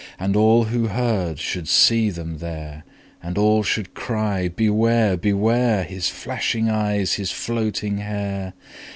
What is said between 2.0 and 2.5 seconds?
them